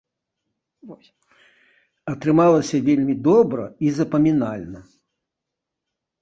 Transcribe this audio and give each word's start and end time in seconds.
Атрымалася 2.13 2.77
вельмі 2.87 3.15
добра 3.29 3.63
і 3.89 3.93
запамінальна. 3.99 4.79